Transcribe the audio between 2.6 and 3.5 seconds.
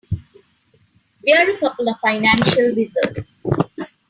wizards.